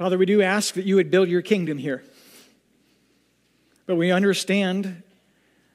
[0.00, 2.02] Father, we do ask that you would build your kingdom here.
[3.84, 5.02] But we understand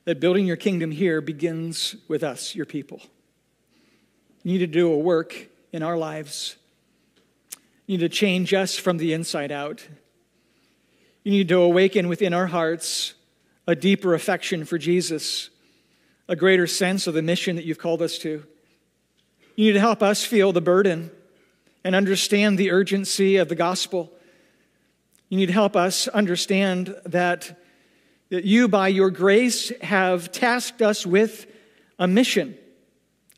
[0.05, 3.03] that building your kingdom here begins with us, your people.
[4.41, 5.35] You need to do a work
[5.71, 6.55] in our lives.
[7.85, 9.87] You need to change us from the inside out.
[11.23, 13.13] You need to awaken within our hearts
[13.67, 15.51] a deeper affection for Jesus,
[16.27, 18.43] a greater sense of the mission that you've called us to.
[19.55, 21.11] You need to help us feel the burden
[21.83, 24.11] and understand the urgency of the gospel.
[25.29, 27.59] You need to help us understand that,
[28.29, 31.47] that you, by your grace, have tasked us with
[31.97, 32.57] a mission,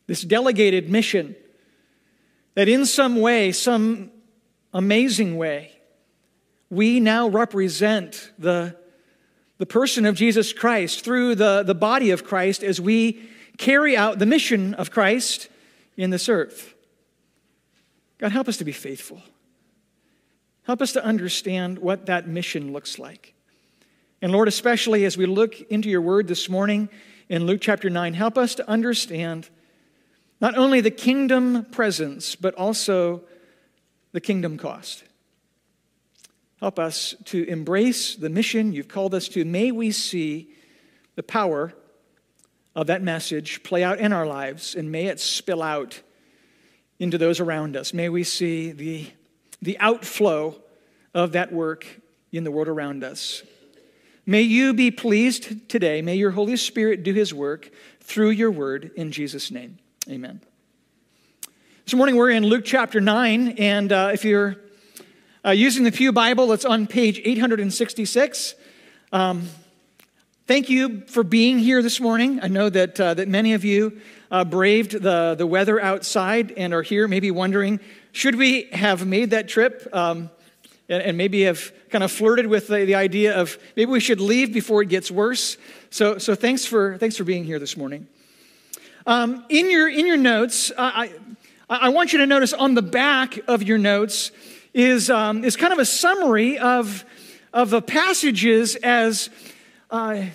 [0.08, 1.36] this delegated mission,
[2.56, 4.12] that in some way, some
[4.74, 5.72] amazing way,
[6.70, 8.76] we now represent the,
[9.58, 14.20] the person of Jesus Christ through the, the body of Christ as we carry out
[14.20, 15.48] the mission of Christ
[15.96, 16.74] in this earth.
[18.18, 19.22] God, help us to be faithful.
[20.68, 23.34] Help us to understand what that mission looks like.
[24.22, 26.90] And Lord, especially as we look into your word this morning
[27.30, 29.50] in Luke chapter 9, help us to understand
[30.40, 33.22] not only the kingdom presence, but also
[34.12, 35.04] the kingdom cost.
[36.60, 39.46] Help us to embrace the mission you've called us to.
[39.46, 40.50] May we see
[41.16, 41.74] the power
[42.76, 46.02] of that message play out in our lives, and may it spill out
[47.00, 47.94] into those around us.
[47.94, 49.08] May we see the,
[49.62, 50.62] the outflow
[51.18, 51.88] of that work
[52.32, 53.42] in the world around us.
[54.28, 56.04] May you be pleased today.
[56.04, 59.80] May your Holy Spirit do his work through your word in Jesus' name.
[60.08, 60.42] Amen.
[61.86, 64.58] This morning we're in Luke chapter 9, and uh, if you're
[65.44, 68.54] uh, using the Pew Bible, it's on page 866.
[69.12, 69.50] Um,
[70.46, 72.42] thank you for being here this morning.
[72.44, 76.76] I know that, uh, that many of you uh, braved the, the weather outside and
[76.76, 77.80] are here, maybe wondering
[78.12, 80.30] should we have made that trip um,
[80.90, 84.22] and, and, maybe have kind of flirted with the, the idea of maybe we should
[84.22, 85.58] leave before it gets worse.
[85.90, 88.08] So, so thanks, for, thanks for being here this morning.
[89.06, 91.12] Um, in, your, in your notes, I,
[91.70, 94.32] I want you to notice on the back of your notes
[94.74, 97.06] is, um, is kind of a summary of,
[97.54, 99.30] of the passages as.
[99.90, 100.26] Uh,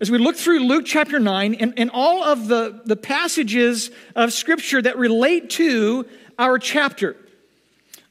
[0.00, 4.32] as we look through Luke chapter 9 and, and all of the, the passages of
[4.32, 6.06] Scripture that relate to
[6.38, 7.16] our chapter,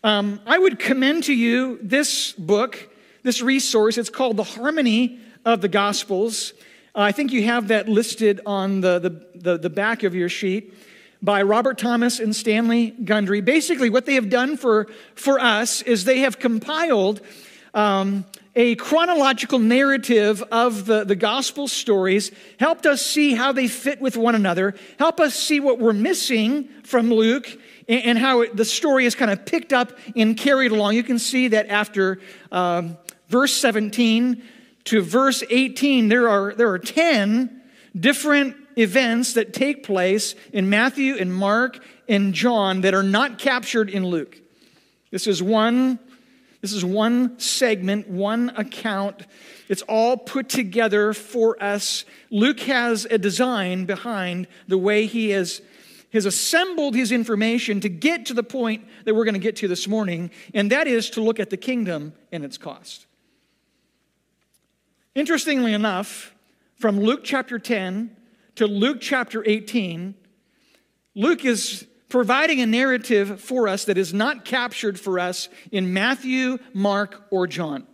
[0.08, 2.90] um, I would commend to you this book,
[3.24, 3.98] this resource.
[3.98, 6.54] It's called The Harmony of the Gospels.
[6.96, 10.30] Uh, I think you have that listed on the, the, the, the back of your
[10.30, 10.74] sheet
[11.22, 13.42] by Robert Thomas and Stanley Gundry.
[13.42, 17.20] Basically, what they have done for, for us is they have compiled
[17.74, 18.24] um,
[18.58, 24.18] a chronological narrative of the, the gospel stories, helped us see how they fit with
[24.18, 27.48] one another, help us see what we're missing from Luke,
[27.88, 30.96] and, and how it, the story is kind of picked up and carried along.
[30.96, 32.20] You can see that after
[32.52, 32.98] um,
[33.30, 34.42] verse 17
[34.86, 37.62] to verse 18, there are, there are 10
[37.96, 41.78] different events that take place in Matthew and Mark
[42.10, 44.36] and John that are not captured in Luke.
[45.12, 46.00] This is one
[46.68, 49.26] this is one segment, one account.
[49.70, 52.04] It's all put together for us.
[52.30, 55.62] Luke has a design behind the way he has,
[56.12, 59.70] has assembled his information to get to the point that we're going to get to
[59.70, 63.06] this morning, and that is to look at the kingdom and its cost.
[65.16, 66.36] Interestingly enough,
[66.76, 68.14] from Luke chapter 10
[68.56, 70.16] to Luke chapter 18,
[71.16, 76.58] Luke is providing a narrative for us that is not captured for us in Matthew,
[76.74, 77.86] Mark, or John.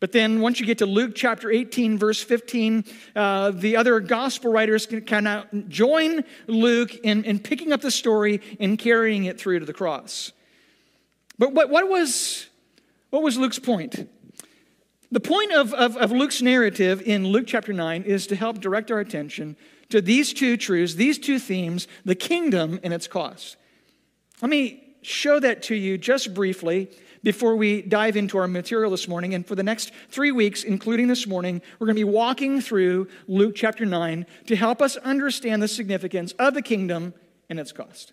[0.00, 2.84] But then once you get to Luke chapter 18, verse 15,
[3.16, 7.90] uh, the other gospel writers can kind of join Luke in, in picking up the
[7.90, 10.32] story and carrying it through to the cross.
[11.38, 12.48] But what, what, was,
[13.08, 14.10] what was Luke's point?
[15.10, 18.90] The point of, of, of Luke's narrative in Luke chapter 9 is to help direct
[18.90, 19.56] our attention
[19.94, 23.56] to these two truths, these two themes, the kingdom and its cost.
[24.42, 26.90] Let me show that to you just briefly
[27.22, 29.34] before we dive into our material this morning.
[29.34, 33.06] And for the next three weeks, including this morning, we're going to be walking through
[33.28, 37.14] Luke chapter 9 to help us understand the significance of the kingdom
[37.48, 38.12] and its cost.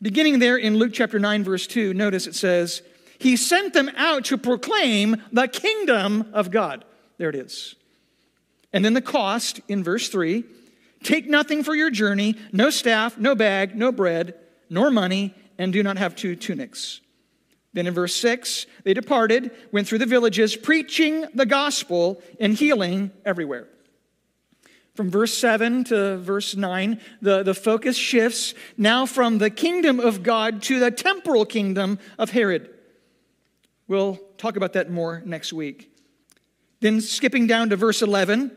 [0.00, 2.80] Beginning there in Luke chapter 9, verse 2, notice it says,
[3.18, 6.84] He sent them out to proclaim the kingdom of God.
[7.18, 7.74] There it is.
[8.76, 10.44] And then the cost in verse 3
[11.02, 14.34] take nothing for your journey, no staff, no bag, no bread,
[14.68, 17.00] nor money, and do not have two tunics.
[17.72, 23.12] Then in verse 6, they departed, went through the villages, preaching the gospel and healing
[23.24, 23.66] everywhere.
[24.94, 30.22] From verse 7 to verse 9, the, the focus shifts now from the kingdom of
[30.22, 32.68] God to the temporal kingdom of Herod.
[33.88, 35.96] We'll talk about that more next week.
[36.80, 38.54] Then, skipping down to verse 11,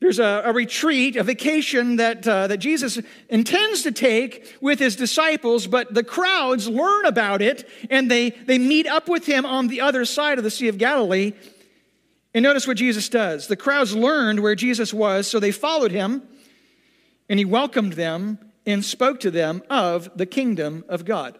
[0.00, 2.98] there's a, a retreat, a vacation that, uh, that Jesus
[3.30, 8.58] intends to take with his disciples, but the crowds learn about it and they, they
[8.58, 11.32] meet up with him on the other side of the Sea of Galilee.
[12.34, 13.46] And notice what Jesus does.
[13.46, 16.22] The crowds learned where Jesus was, so they followed him,
[17.30, 21.38] and he welcomed them and spoke to them of the kingdom of God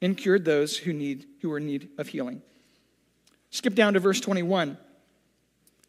[0.00, 2.40] and cured those who, need, who were in need of healing.
[3.50, 4.78] Skip down to verse 21.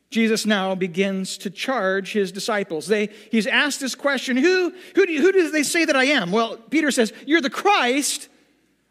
[0.10, 2.88] Jesus now begins to charge his disciples.
[2.88, 6.32] They, he's asked this question who, who, do, who do they say that I am?
[6.32, 8.30] Well, Peter says, You're the Christ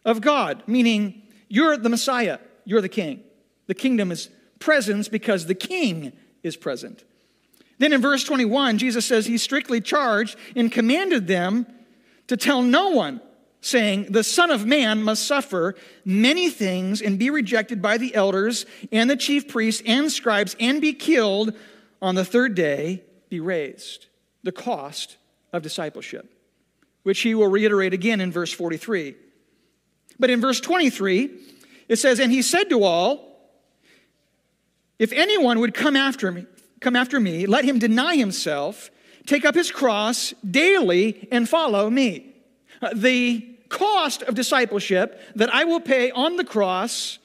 [0.05, 3.23] of God, meaning you're the Messiah, you're the king.
[3.67, 4.29] The kingdom is
[4.59, 7.05] presence because the king is present.
[7.79, 11.67] Then in verse 21, Jesus says he strictly charged and commanded them
[12.29, 13.21] to tell no one
[13.67, 15.75] saying, The Son of Man must suffer
[16.05, 20.81] many things and be rejected by the elders and the chief priests and scribes and
[20.81, 21.53] be killed
[22.01, 24.07] on the third day, be raised.
[24.43, 25.17] The cost
[25.53, 26.33] of discipleship,
[27.03, 29.17] which he will reiterate again in verse 43.
[30.19, 31.31] But in verse 23,
[31.89, 33.51] it says, And he said to all,
[34.99, 36.47] If anyone would come after me,
[36.81, 38.91] come after me, let him deny himself,
[39.27, 42.33] take up his cross daily, and follow me.
[42.81, 47.19] Uh, the cost of discipleship that I will pay on the cross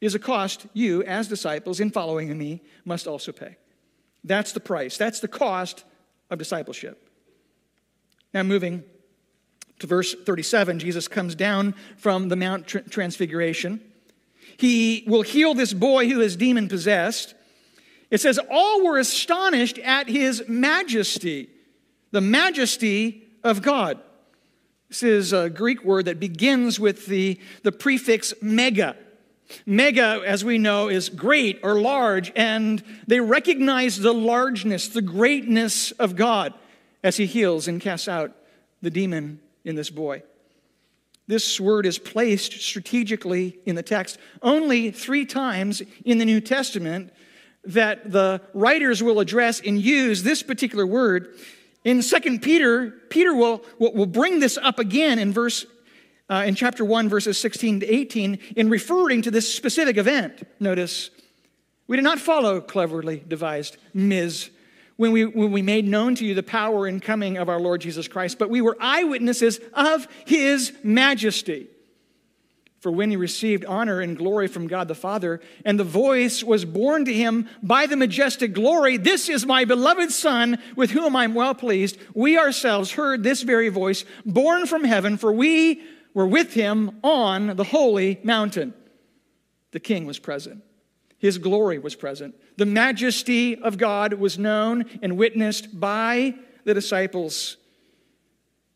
[0.00, 3.56] is a cost you, as disciples, in following me, must also pay.
[4.24, 4.96] That's the price.
[4.96, 5.84] That's the cost
[6.30, 7.10] of discipleship.
[8.32, 8.84] Now, moving
[9.78, 13.80] to verse 37, Jesus comes down from the Mount Transfiguration.
[14.56, 17.34] He will heal this boy who is demon possessed.
[18.10, 21.48] It says, All were astonished at his majesty,
[22.10, 24.00] the majesty of God.
[24.88, 28.96] This is a Greek word that begins with the, the prefix mega.
[29.66, 35.90] Mega, as we know, is great or large, and they recognize the largeness, the greatness
[35.92, 36.54] of God
[37.02, 38.34] as he heals and casts out
[38.80, 40.22] the demon in this boy.
[41.26, 47.12] This word is placed strategically in the text only three times in the New Testament
[47.64, 51.34] that the writers will address and use this particular word
[51.88, 55.64] in 2 Peter, Peter will, will bring this up again in verse
[56.28, 60.46] uh, in chapter 1, verses 16 to 18, in referring to this specific event.
[60.60, 61.08] Notice,
[61.86, 64.50] we did not follow cleverly devised Ms.
[64.96, 67.80] When we, when we made known to you the power and coming of our Lord
[67.80, 71.68] Jesus Christ, but we were eyewitnesses of his majesty.
[72.80, 76.64] For when he received honor and glory from God the Father, and the voice was
[76.64, 81.34] borne to him by the majestic glory, This is my beloved Son, with whom I'm
[81.34, 85.82] well pleased, we ourselves heard this very voice born from heaven, for we
[86.14, 88.74] were with him on the holy mountain.
[89.72, 90.62] The king was present,
[91.18, 92.36] his glory was present.
[92.56, 96.34] The majesty of God was known and witnessed by
[96.64, 97.56] the disciples.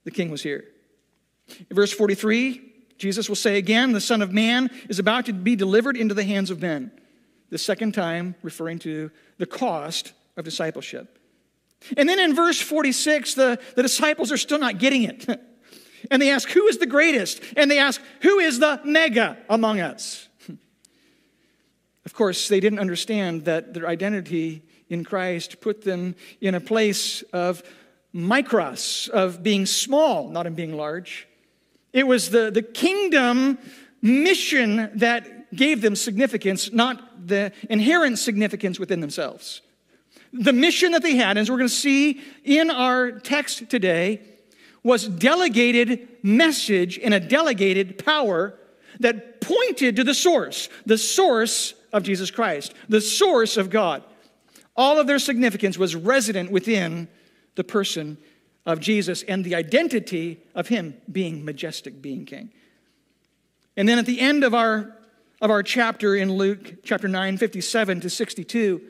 [0.04, 0.64] The king was here.
[1.70, 2.71] In verse 43,
[3.02, 6.22] Jesus will say again, the Son of Man is about to be delivered into the
[6.22, 6.92] hands of men.
[7.50, 11.18] The second time, referring to the cost of discipleship.
[11.96, 15.26] And then in verse 46, the, the disciples are still not getting it.
[16.12, 17.42] and they ask, Who is the greatest?
[17.56, 20.28] And they ask, Who is the mega among us?
[22.04, 27.22] of course, they didn't understand that their identity in Christ put them in a place
[27.32, 27.64] of
[28.14, 31.26] micros, of being small, not in being large.
[31.92, 33.58] It was the, the kingdom
[34.00, 39.60] mission that gave them significance, not the inherent significance within themselves.
[40.32, 44.22] The mission that they had, as we're going to see in our text today,
[44.82, 48.54] was delegated message and a delegated power
[49.00, 54.02] that pointed to the source, the source of Jesus Christ, the source of God.
[54.74, 57.08] All of their significance was resident within
[57.54, 58.16] the person
[58.64, 62.50] of Jesus and the identity of him being majestic, being king.
[63.76, 64.96] And then at the end of our,
[65.40, 68.80] of our chapter in Luke, chapter 9, 57 to 62,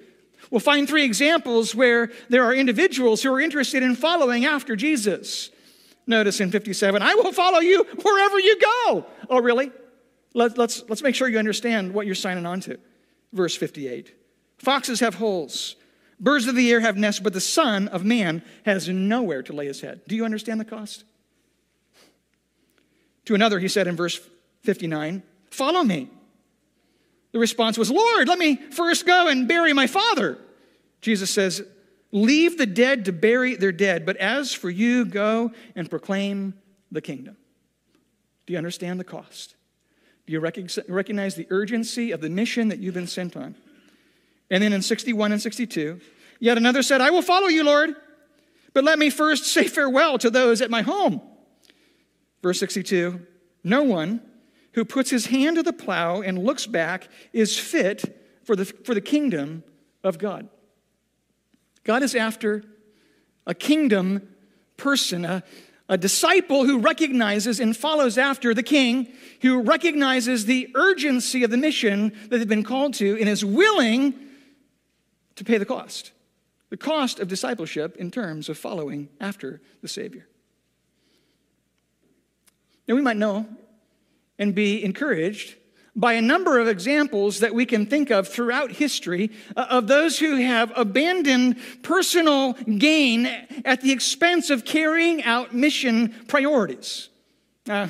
[0.51, 5.51] we'll find three examples where there are individuals who are interested in following after Jesus.
[6.07, 9.07] Notice in 57, I will follow you wherever you go.
[9.31, 9.71] Oh, really?
[10.35, 12.79] Let, let's, let's make sure you understand what you're signing on to.
[13.33, 14.15] Verse 58
[14.59, 15.77] Foxes have holes
[16.21, 19.67] Birds of the air have nests, but the Son of Man has nowhere to lay
[19.67, 20.03] his head.
[20.07, 21.05] Do you understand the cost?
[23.27, 24.21] To another, he said in verse
[24.63, 26.09] 59, Follow me.
[27.33, 30.39] The response was, Lord, let me first go and bury my father.
[31.01, 31.63] Jesus says,
[32.13, 36.55] Leave the dead to bury their dead, but as for you, go and proclaim
[36.91, 37.37] the kingdom.
[38.47, 39.57] Do you understand the cost?
[40.27, 43.55] Do you recognize the urgency of the mission that you've been sent on?
[44.53, 45.99] And then in 61 and 62,
[46.39, 47.97] yet another said, I will follow you, Lord,
[48.75, 51.23] but let me first say farewell to those at my home.
[52.43, 53.27] Verse 62
[53.65, 54.21] No one
[54.75, 58.93] who puts his hand to the plow and looks back is fit for the, for
[58.93, 59.65] the kingdom
[60.05, 60.49] of God.
[61.83, 62.63] God is after
[63.47, 64.29] a kingdom
[64.77, 65.43] person, a,
[65.89, 71.57] a disciple who recognizes and follows after the king, who recognizes the urgency of the
[71.57, 74.15] mission that they've been called to and is willing
[75.37, 76.13] to pay the cost.
[76.71, 80.27] The cost of discipleship in terms of following after the Savior.
[82.89, 83.47] Now, we might know
[84.39, 85.57] and be encouraged
[85.95, 90.19] by a number of examples that we can think of throughout history uh, of those
[90.19, 93.27] who have abandoned personal gain
[93.65, 97.11] at the expense of carrying out mission priorities.
[97.69, 97.87] Uh,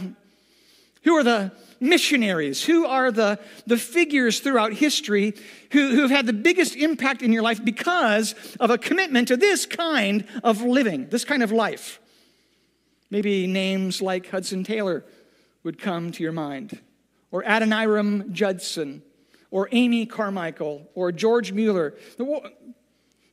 [1.04, 2.64] who are the missionaries?
[2.64, 5.34] Who are the, the figures throughout history
[5.72, 9.36] who, who have had the biggest impact in your life because of a commitment to
[9.36, 12.00] this kind of living, this kind of life?
[13.10, 15.04] Maybe names like Hudson Taylor
[15.64, 16.80] would come to your mind
[17.32, 19.02] or Adoniram Judson,
[19.50, 21.94] or Amy Carmichael, or George Mueller.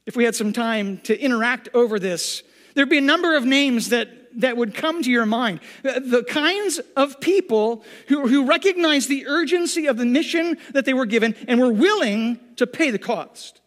[0.05, 2.41] If we had some time to interact over this,
[2.73, 5.59] there'd be a number of names that, that would come to your mind.
[5.83, 11.05] The kinds of people who, who recognize the urgency of the mission that they were
[11.05, 13.61] given and were willing to pay the cost.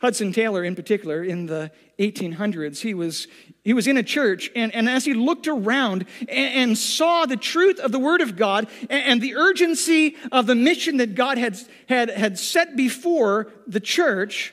[0.00, 3.28] Hudson Taylor, in particular, in the 1800s, he was,
[3.62, 7.36] he was in a church, and, and as he looked around and, and saw the
[7.36, 11.38] truth of the Word of God and, and, the urgency of the mission that God
[11.38, 11.56] had,
[11.88, 14.52] had, had set before the church,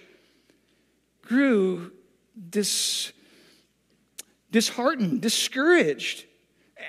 [1.23, 1.93] grew
[2.47, 3.11] dis,
[4.51, 6.25] disheartened, discouraged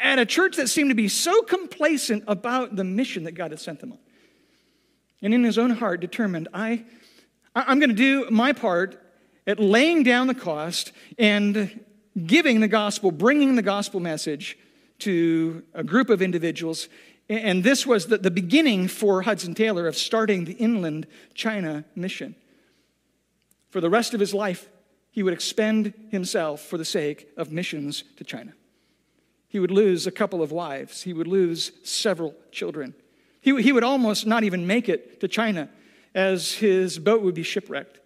[0.01, 3.61] at a church that seemed to be so complacent about the mission that God had
[3.61, 3.99] sent them on.
[5.23, 6.85] And in his own heart, determined, I
[7.55, 9.01] I'm going to do my part
[9.47, 11.85] at laying down the cost and
[12.27, 14.57] giving the gospel, bringing the gospel message
[15.01, 16.89] to a group of individuals.
[17.29, 22.37] And this was the, the beginning for Hudson Taylor of starting the inland China mission.
[23.71, 24.69] For the rest of his life,
[25.21, 28.55] he would expend himself for the sake of missions to China.
[29.49, 32.95] He would lose a couple of wives, he would lose several children.
[33.43, 35.69] He, he would almost not even make it to China
[36.15, 38.01] as his boat would be shipwrecked.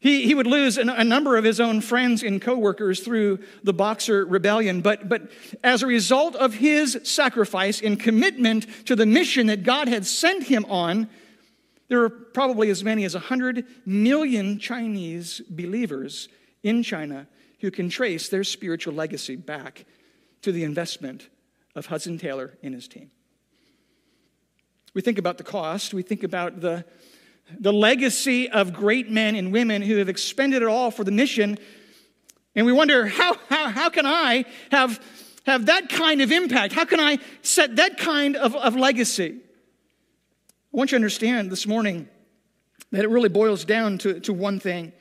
[0.00, 4.26] He, he would lose a number of his own friends and coworkers through the Boxer
[4.26, 5.30] Rebellion, but, but
[5.62, 10.42] as a result of his sacrifice and commitment to the mission that God had sent
[10.42, 11.08] him on,
[11.86, 16.28] there were probably as many as 100 million Chinese believers
[16.62, 17.26] in China
[17.60, 19.84] who can trace their spiritual legacy back
[20.42, 21.28] to the investment
[21.74, 23.10] of Hudson Taylor and his team.
[24.94, 26.84] We think about the cost, we think about the
[27.58, 31.58] the legacy of great men and women who have expended it all for the mission.
[32.54, 35.00] And we wonder, how, how, how can I have,
[35.46, 36.72] have that kind of impact?
[36.72, 39.38] How can I set that kind of, of legacy?
[39.38, 42.08] I want you to understand this morning
[42.92, 44.92] that it really boils down to, to one thing.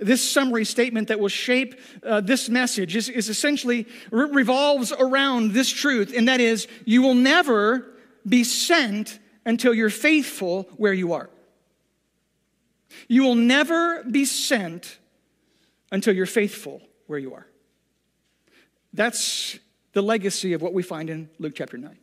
[0.00, 5.52] This summary statement that will shape uh, this message is, is essentially re- revolves around
[5.52, 7.86] this truth, and that is you will never
[8.26, 11.30] be sent until you're faithful where you are.
[13.08, 14.98] You will never be sent
[15.92, 17.46] until you're faithful where you are.
[18.92, 19.58] That's
[19.92, 21.96] the legacy of what we find in Luke chapter 9.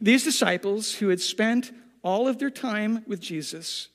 [0.00, 3.88] These disciples who had spent all of their time with Jesus,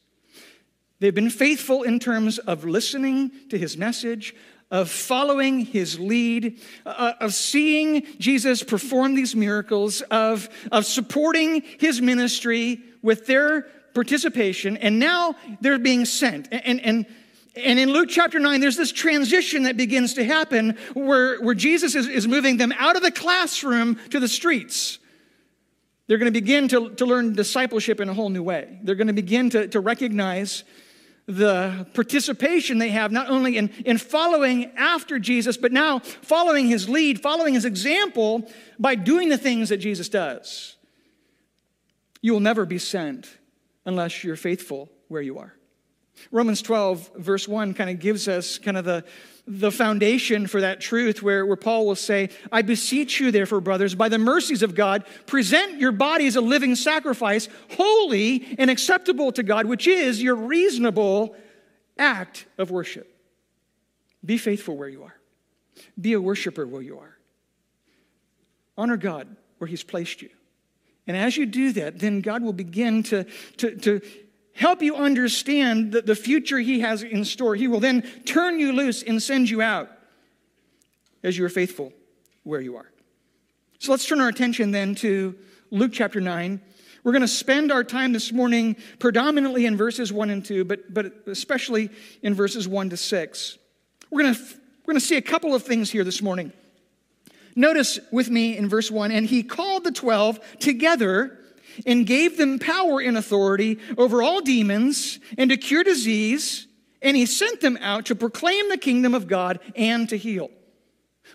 [1.05, 4.33] they've been faithful in terms of listening to his message,
[4.71, 12.01] of following his lead, uh, of seeing Jesus perform these miracles, of, of supporting his
[12.01, 16.47] ministry with their participation, and now they're being sent.
[16.51, 17.05] And, and,
[17.55, 21.93] and in Luke chapter 9, there's this transition that begins to happen where, where Jesus
[21.93, 24.97] is, is moving them out of the classroom to the streets.
[26.07, 28.79] They're going to begin to, to learn discipleship in a whole new way.
[28.81, 30.63] They're going to begin to, to recognize
[31.27, 36.87] the participation they have not only in, in following after Jesus, but now following his
[36.87, 40.75] lead, following his example by doing the things that Jesus does.
[42.21, 43.37] You will never be sent
[43.85, 45.53] unless you're faithful where you are.
[46.31, 49.03] Romans 12, verse 1, kind of gives us kind of the,
[49.47, 53.95] the foundation for that truth where, where Paul will say, I beseech you, therefore, brothers,
[53.95, 59.31] by the mercies of God, present your body as a living sacrifice, holy and acceptable
[59.33, 61.35] to God, which is your reasonable
[61.97, 63.11] act of worship.
[64.23, 65.15] Be faithful where you are,
[65.99, 67.17] be a worshiper where you are.
[68.77, 70.29] Honor God where He's placed you
[71.07, 73.25] And as you do that, then God will begin to,
[73.57, 74.01] to, to
[74.55, 77.55] help you understand the, the future He has in store.
[77.55, 79.91] He will then turn you loose and send you out
[81.23, 81.93] as you are faithful
[82.43, 82.91] where you are.
[83.79, 85.35] So let's turn our attention then to
[85.71, 86.61] Luke chapter 9.
[87.03, 90.91] We're going to spend our time this morning predominantly in verses 1 and 2, but,
[90.91, 91.89] but especially
[92.23, 93.57] in verses 1 to 6.
[94.09, 96.51] We're going, to, we're going to see a couple of things here this morning.
[97.55, 101.37] Notice with me in verse 1 and he called the 12 together
[101.85, 106.67] and gave them power and authority over all demons and to cure disease,
[107.01, 110.49] and he sent them out to proclaim the kingdom of God and to heal.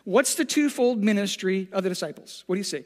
[0.05, 2.45] What's the twofold ministry of the disciples?
[2.47, 2.85] What do you see?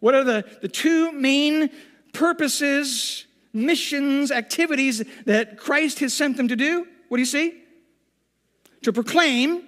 [0.00, 1.70] What are the, the two main
[2.12, 6.86] purposes, missions, activities that Christ has sent them to do?
[7.08, 7.62] What do you see?
[8.82, 9.62] To proclaim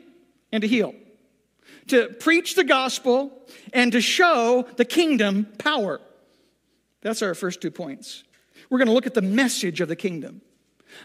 [0.52, 0.95] and to heal,
[1.88, 3.33] to preach the gospel
[3.73, 6.00] and to show the kingdom power.
[7.02, 8.25] That's our first two points.
[8.69, 10.42] We're going to look at the message of the kingdom.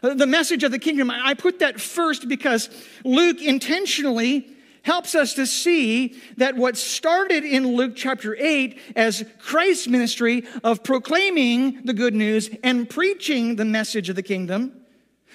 [0.01, 2.69] The message of the kingdom, I put that first because
[3.03, 4.49] Luke intentionally
[4.81, 10.83] helps us to see that what started in Luke chapter 8 as Christ's ministry of
[10.83, 14.73] proclaiming the good news and preaching the message of the kingdom,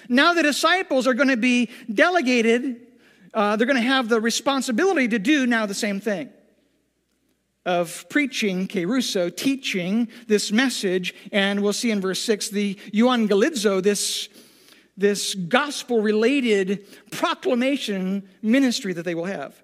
[0.07, 2.87] now the disciples are going to be delegated,
[3.33, 6.29] uh, they're going to have the responsibility to do now the same thing
[7.65, 14.29] of preaching, kerusso, teaching this message, and we'll see in verse 6 the euangelizo, this
[14.97, 19.61] this gospel related proclamation ministry that they will have.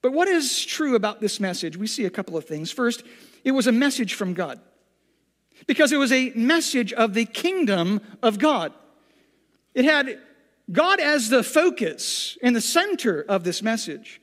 [0.00, 1.76] But what is true about this message?
[1.76, 2.70] We see a couple of things.
[2.70, 3.04] First,
[3.44, 4.60] it was a message from God,
[5.66, 8.72] because it was a message of the kingdom of God.
[9.74, 10.18] It had
[10.70, 14.20] God as the focus and the center of this message.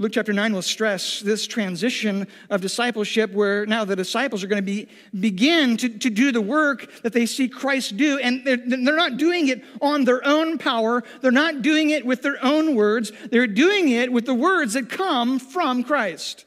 [0.00, 4.62] Luke chapter 9 will stress this transition of discipleship where now the disciples are going
[4.62, 4.86] to be,
[5.18, 8.16] begin to, to do the work that they see Christ do.
[8.18, 11.02] And they're, they're not doing it on their own power.
[11.20, 13.10] They're not doing it with their own words.
[13.32, 16.44] They're doing it with the words that come from Christ.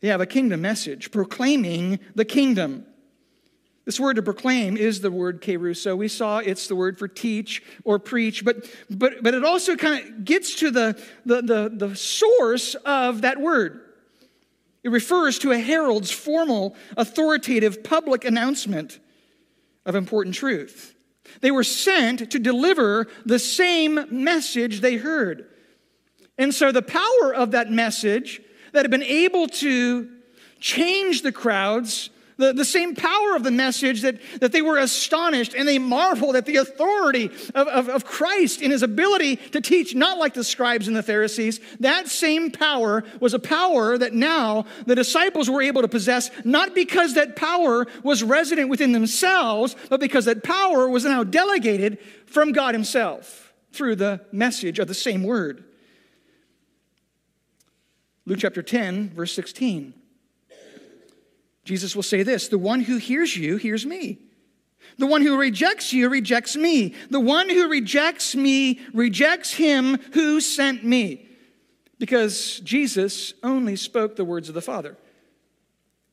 [0.00, 2.86] They have a kingdom message proclaiming the kingdom.
[3.86, 5.96] This word to proclaim is the word kerusso.
[5.96, 10.04] We saw it's the word for teach or preach, but, but, but it also kind
[10.04, 13.80] of gets to the, the, the, the source of that word.
[14.82, 18.98] It refers to a herald's formal, authoritative, public announcement
[19.84, 20.96] of important truth.
[21.40, 25.48] They were sent to deliver the same message they heard.
[26.38, 28.40] And so the power of that message
[28.72, 30.10] that had been able to
[30.58, 35.54] change the crowds the, the same power of the message that, that they were astonished
[35.54, 39.94] and they marveled at the authority of, of, of Christ in his ability to teach,
[39.94, 41.60] not like the scribes and the Pharisees.
[41.80, 46.74] That same power was a power that now the disciples were able to possess, not
[46.74, 52.52] because that power was resident within themselves, but because that power was now delegated from
[52.52, 55.64] God Himself through the message of the same word.
[58.26, 59.94] Luke chapter 10, verse 16.
[61.66, 64.20] Jesus will say this The one who hears you hears me.
[64.98, 66.94] The one who rejects you rejects me.
[67.10, 71.28] The one who rejects me rejects him who sent me.
[71.98, 74.96] Because Jesus only spoke the words of the Father.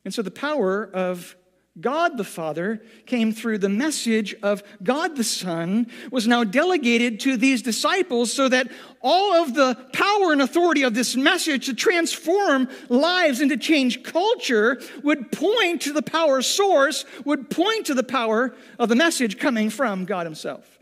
[0.03, 1.35] And so the power of
[1.81, 7.35] God the Father came through the message of God the Son, was now delegated to
[7.35, 8.67] these disciples so that
[9.01, 14.03] all of the power and authority of this message to transform lives and to change
[14.03, 19.39] culture would point to the power source, would point to the power of the message
[19.39, 20.77] coming from God Himself.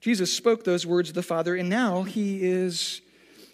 [0.00, 3.02] Jesus spoke those words of the Father, and now He is,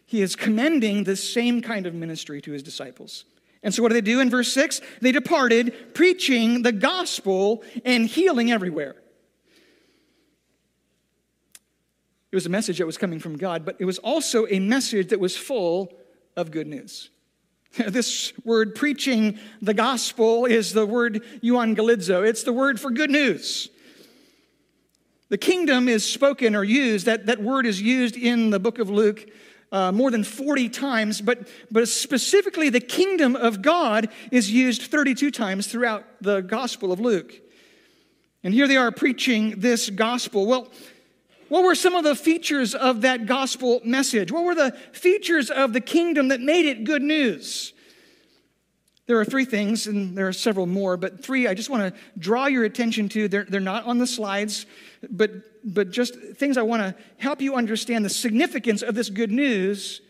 [0.07, 3.25] he is commending the same kind of ministry to His disciples.
[3.62, 4.81] And so, what do they do in verse 6?
[5.01, 8.96] They departed, preaching the gospel and healing everywhere.
[12.33, 15.11] It was a message that was coming from God, but it was also a message
[15.11, 15.92] that was full
[16.37, 17.11] of good news.
[17.88, 22.27] This word preaching the gospel is the word euangelizo.
[22.27, 23.70] It's the word for good news.
[25.31, 28.90] The kingdom is spoken or used, that, that word is used in the book of
[28.90, 29.27] Luke
[29.73, 35.31] uh, more than 40 times, but, but specifically the kingdom of God is used 32
[35.31, 37.33] times throughout the Gospel of Luke.
[38.45, 40.47] And here they are preaching this gospel.
[40.47, 40.71] Well,
[41.49, 44.31] what were some of the features of that gospel message?
[44.31, 47.73] What were the features of the kingdom that made it good news?
[49.07, 52.01] There are three things, and there are several more, but three I just want to
[52.19, 53.29] draw your attention to.
[53.29, 54.65] They're, they're not on the slides,
[55.11, 55.31] but,
[55.65, 60.01] but just things I want to help you understand the significance of this good news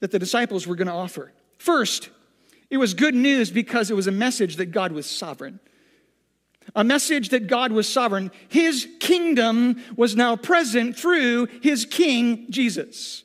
[0.00, 1.32] that the disciples were going to offer.
[1.58, 2.10] First,
[2.70, 5.60] it was good news because it was a message that God was sovereign.
[6.74, 8.30] A message that God was sovereign.
[8.48, 13.22] His kingdom was now present through his king, Jesus.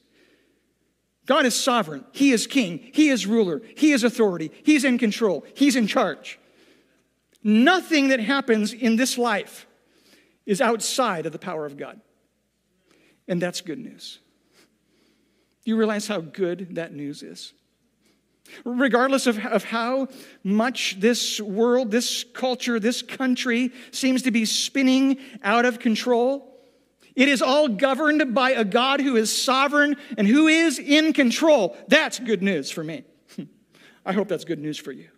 [1.25, 2.03] God is sovereign.
[2.11, 2.89] He is king.
[2.93, 3.61] He is ruler.
[3.77, 4.51] He is authority.
[4.63, 5.45] He's in control.
[5.53, 6.39] He's in charge.
[7.43, 9.65] Nothing that happens in this life
[10.45, 11.99] is outside of the power of God.
[13.27, 14.19] And that's good news.
[15.63, 17.53] You realize how good that news is?
[18.65, 20.07] Regardless of, of how
[20.43, 26.49] much this world, this culture, this country seems to be spinning out of control,
[27.15, 31.77] it is all governed by a God who is sovereign and who is in control.
[31.87, 33.03] That's good news for me.
[34.05, 35.09] I hope that's good news for you.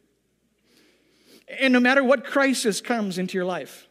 [1.48, 3.88] And no matter what crisis comes into your life,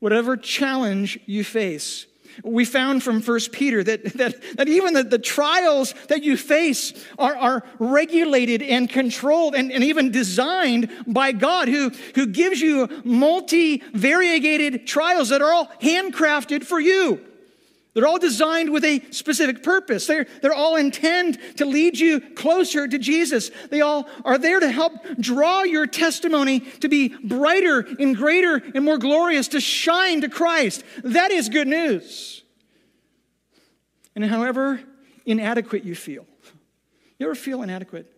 [0.00, 2.06] whatever challenge you face,
[2.42, 6.92] we found from 1 Peter that, that, that even the, the trials that you face
[7.18, 12.88] are, are regulated and controlled and, and even designed by God, who, who gives you
[13.04, 17.24] multi variegated trials that are all handcrafted for you.
[17.94, 20.06] They're all designed with a specific purpose.
[20.06, 23.52] They're, they're all intend to lead you closer to Jesus.
[23.70, 28.84] They all are there to help draw your testimony to be brighter and greater and
[28.84, 30.82] more glorious, to shine to Christ.
[31.04, 32.42] That is good news.
[34.16, 34.80] And however
[35.24, 36.26] inadequate you feel,
[37.18, 38.10] you ever feel inadequate?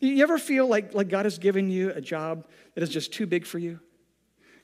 [0.00, 3.26] You ever feel like, like God has given you a job that is just too
[3.26, 3.80] big for you?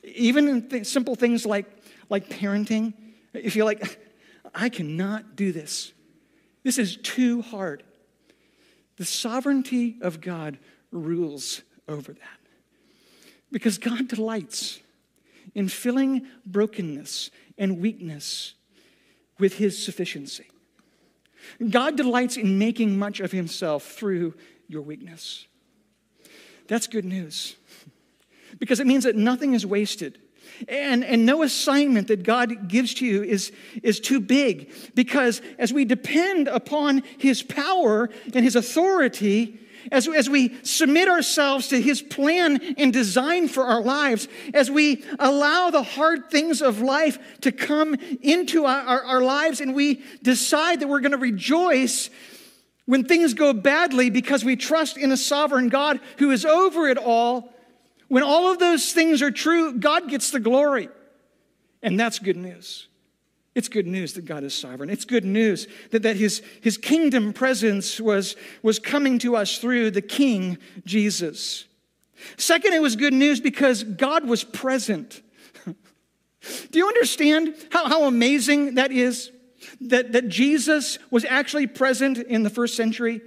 [0.02, 1.66] Even in th- simple things like,
[2.08, 2.94] like parenting,
[3.34, 3.98] you feel like,
[4.54, 5.92] I cannot do this.
[6.62, 7.82] This is too hard.
[8.96, 10.58] The sovereignty of God
[10.90, 12.40] rules over that.
[13.50, 14.80] Because God delights
[15.54, 18.54] in filling brokenness and weakness
[19.38, 20.46] with His sufficiency.
[21.70, 24.34] God delights in making much of Himself through
[24.66, 25.46] your weakness.
[26.66, 27.56] That's good news
[28.58, 30.18] because it means that nothing is wasted.
[30.66, 35.72] And, and no assignment that God gives to you is, is too big because as
[35.72, 39.60] we depend upon His power and His authority,
[39.92, 45.04] as, as we submit ourselves to His plan and design for our lives, as we
[45.18, 50.02] allow the hard things of life to come into our, our, our lives, and we
[50.22, 52.10] decide that we're going to rejoice
[52.86, 56.96] when things go badly because we trust in a sovereign God who is over it
[56.96, 57.52] all,
[58.08, 60.88] when all of those things are true, God gets the glory.
[61.82, 62.88] And that's good news.
[63.54, 64.88] It's good news that God is sovereign.
[64.88, 69.90] It's good news that, that his, his kingdom presence was, was coming to us through
[69.90, 71.64] the King Jesus.
[72.36, 75.22] Second, it was good news because God was present.
[75.66, 79.32] Do you understand how, how amazing that is?
[79.80, 83.20] That, that Jesus was actually present in the first century.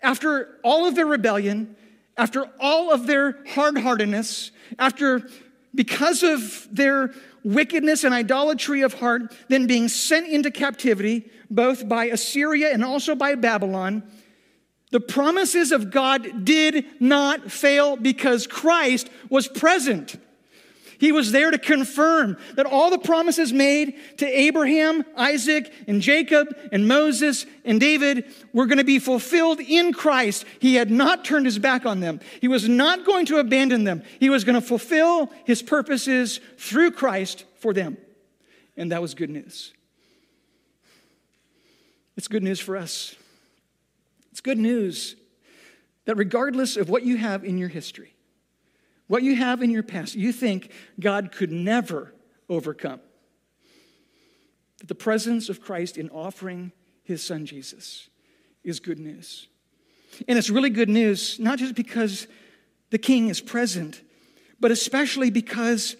[0.00, 1.74] After all of their rebellion,
[2.16, 5.28] after all of their hard heartedness, after
[5.74, 7.12] because of their
[7.44, 13.14] wickedness and idolatry of heart, then being sent into captivity, both by Assyria and also
[13.14, 14.02] by Babylon,
[14.90, 20.16] the promises of God did not fail because Christ was present.
[20.98, 26.56] He was there to confirm that all the promises made to Abraham, Isaac, and Jacob,
[26.72, 30.44] and Moses, and David were going to be fulfilled in Christ.
[30.58, 32.20] He had not turned his back on them.
[32.40, 34.02] He was not going to abandon them.
[34.18, 37.98] He was going to fulfill his purposes through Christ for them.
[38.76, 39.72] And that was good news.
[42.16, 43.14] It's good news for us.
[44.30, 45.16] It's good news
[46.06, 48.15] that regardless of what you have in your history,
[49.08, 52.12] what you have in your past, you think God could never
[52.48, 53.00] overcome.
[54.78, 58.08] That the presence of Christ in offering his son Jesus
[58.64, 59.48] is good news.
[60.26, 62.26] And it's really good news, not just because
[62.90, 64.02] the king is present,
[64.58, 65.96] but especially because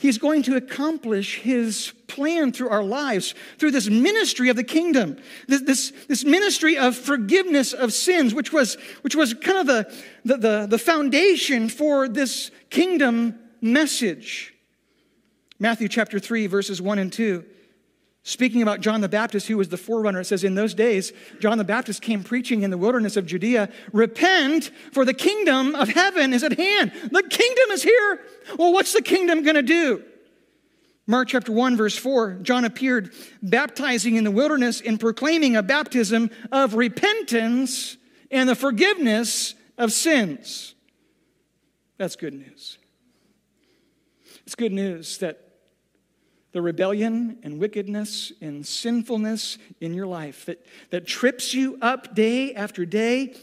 [0.00, 5.18] He's going to accomplish his plan through our lives, through this ministry of the kingdom,
[5.46, 9.94] this, this, this, ministry of forgiveness of sins, which was, which was kind of the,
[10.24, 14.54] the, the, the foundation for this kingdom message.
[15.58, 17.44] Matthew chapter 3, verses 1 and 2.
[18.22, 21.56] Speaking about John the Baptist, who was the forerunner, it says, In those days, John
[21.56, 26.34] the Baptist came preaching in the wilderness of Judea, Repent, for the kingdom of heaven
[26.34, 26.92] is at hand.
[27.10, 28.20] The kingdom is here.
[28.58, 30.04] Well, what's the kingdom going to do?
[31.06, 36.30] Mark chapter 1, verse 4 John appeared baptizing in the wilderness and proclaiming a baptism
[36.52, 37.96] of repentance
[38.30, 40.74] and the forgiveness of sins.
[41.96, 42.78] That's good news.
[44.44, 45.49] It's good news that
[46.52, 52.54] the rebellion and wickedness and sinfulness in your life that, that trips you up day
[52.54, 53.34] after day,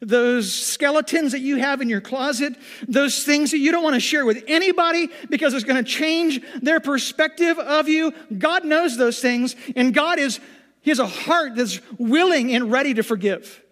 [0.00, 2.54] those skeletons that you have in your closet,
[2.86, 6.40] those things that you don't want to share with anybody because it's going to change
[6.62, 8.12] their perspective of you.
[8.36, 10.40] God knows those things, and God is,
[10.80, 13.62] He has a heart that's willing and ready to forgive.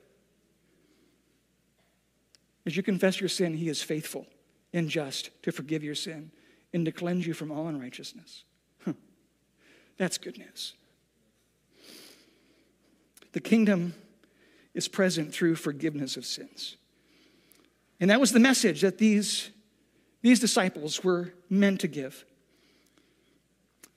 [2.64, 4.26] As you confess your sin, He is faithful
[4.72, 6.30] and just to forgive your sin
[6.72, 8.44] and to cleanse you from all unrighteousness.
[10.02, 10.74] That's good news.
[13.34, 13.94] The kingdom
[14.74, 16.76] is present through forgiveness of sins.
[18.00, 19.50] And that was the message that these,
[20.20, 22.24] these disciples were meant to give.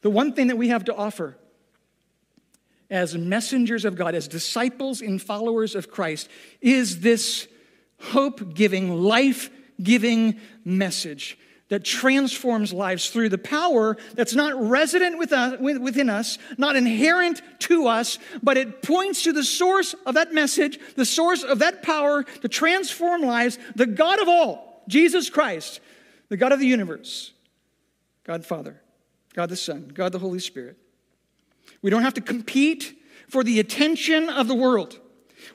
[0.02, 1.38] The one thing that we have to offer
[2.92, 6.30] as messengers of God, as disciples and followers of Christ,
[6.62, 7.48] is this
[8.00, 9.50] hope giving, life
[9.82, 16.76] giving message that transforms lives through the power that's not resident uh, within us, not
[16.76, 21.60] inherent to us, but it points to the source of that message, the source of
[21.60, 25.80] that power to transform lives, the God of all, Jesus Christ,
[26.30, 27.34] the God of the universe,
[28.24, 28.82] God Father,
[29.34, 30.78] God the Son, God the Holy Spirit.
[31.82, 32.96] We don't have to compete
[33.28, 35.00] for the attention of the world.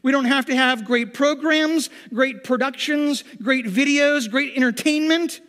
[0.03, 5.41] We don't have to have great programs, great productions, great videos, great entertainment.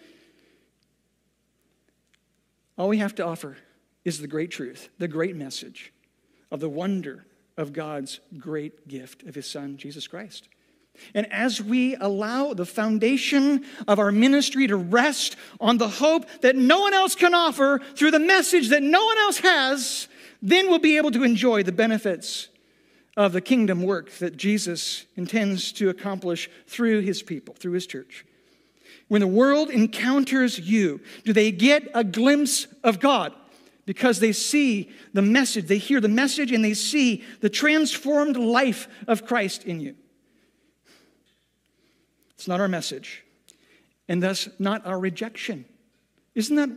[2.82, 3.58] All we have to offer
[4.06, 5.94] is the great truth, the great message
[6.50, 10.48] of the wonder of God's great gift of His Son, Jesus Christ.
[11.14, 16.56] And as we allow the foundation of our ministry to rest on the hope that
[16.56, 20.08] no one else can offer through the message that no one else has,
[20.42, 22.48] then we'll be able to enjoy the benefits
[23.16, 28.26] of the kingdom work that Jesus intends to accomplish through his people, through his church.
[29.12, 33.34] When the world encounters you, do they get a glimpse of God?
[33.86, 38.88] Because they see the message, they hear the message, and they see the transformed life
[39.10, 39.96] of Christ in you.
[42.36, 43.26] It's not our message,
[44.08, 45.66] and thus not our rejection.
[46.34, 46.70] Isn't that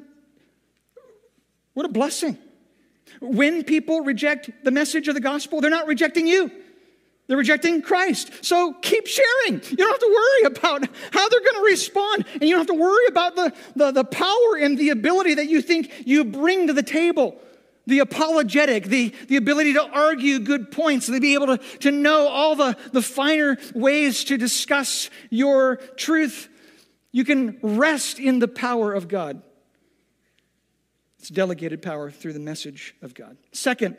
[1.74, 2.36] what a blessing?
[3.20, 6.50] When people reject the message of the gospel, they're not rejecting you.
[7.26, 8.44] They're rejecting Christ.
[8.44, 9.62] So keep sharing.
[9.62, 12.26] You don't have to worry about how they're going to respond.
[12.34, 15.48] And you don't have to worry about the, the, the power and the ability that
[15.48, 17.40] you think you bring to the table
[17.86, 22.28] the apologetic, the, the ability to argue good points, to be able to, to know
[22.28, 26.48] all the, the finer ways to discuss your truth.
[27.12, 29.42] You can rest in the power of God.
[31.18, 33.36] It's delegated power through the message of God.
[33.52, 33.96] Second,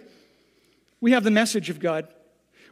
[0.99, 2.07] we have the message of God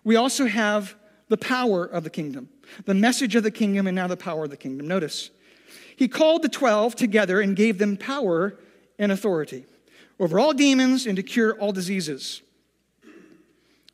[0.04, 0.96] we also have
[1.30, 2.50] the power of the kingdom,
[2.86, 4.88] the message of the kingdom, and now the power of the kingdom.
[4.88, 5.32] Notice,
[5.96, 8.58] he called the 12 together and gave them power
[9.00, 9.66] and authority
[10.20, 12.42] over all demons and to cure all diseases.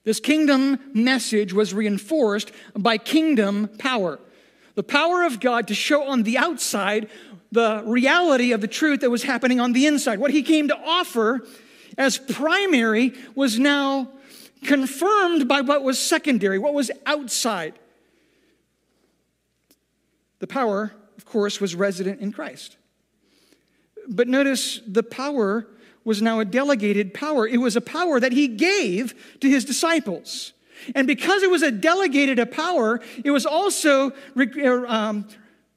[0.03, 4.19] This kingdom message was reinforced by kingdom power.
[4.75, 7.09] The power of God to show on the outside
[7.51, 10.19] the reality of the truth that was happening on the inside.
[10.19, 11.45] What he came to offer
[11.97, 14.09] as primary was now
[14.63, 17.79] confirmed by what was secondary, what was outside.
[20.39, 22.77] The power, of course, was resident in Christ.
[24.07, 25.67] But notice the power
[26.03, 27.47] was now a delegated power.
[27.47, 30.53] It was a power that he gave to his disciples.
[30.95, 35.27] And because it was a delegated a power, it was also uh, um,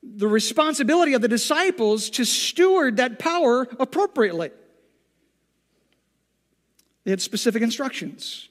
[0.03, 4.51] the responsibility of the disciples to steward that power appropriately.
[7.05, 8.49] They had specific instructions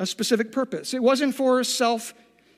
[0.00, 0.94] a specific purpose.
[0.94, 2.14] It wasn't for self,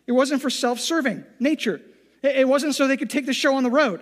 [0.06, 1.82] it wasn't for self-serving nature.
[2.22, 4.00] It wasn't so they could take the show on the road.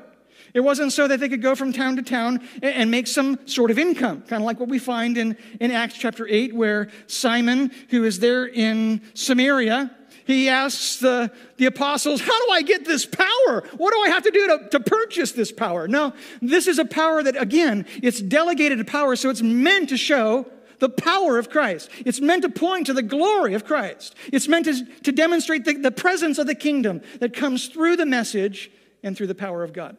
[0.52, 3.70] It wasn't so that they could go from town to town and make some sort
[3.70, 7.70] of income, kind of like what we find in, in Acts chapter 8, where Simon,
[7.88, 9.90] who is there in Samaria,
[10.26, 13.64] he asks the, the apostles, How do I get this power?
[13.76, 15.88] What do I have to do to, to purchase this power?
[15.88, 20.46] No, this is a power that, again, it's delegated power, so it's meant to show
[20.80, 21.88] the power of Christ.
[22.04, 24.14] It's meant to point to the glory of Christ.
[24.32, 28.06] It's meant to, to demonstrate the, the presence of the kingdom that comes through the
[28.06, 28.70] message
[29.02, 29.96] and through the power of God.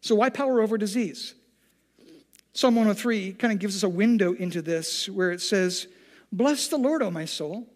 [0.00, 1.34] So, why power over disease?
[2.52, 5.86] Psalm 103 kind of gives us a window into this where it says,
[6.32, 7.66] Bless the Lord, O my soul,